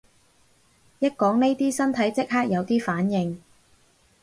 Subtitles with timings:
[0.97, 3.39] 一講呢啲身體即刻有啲反應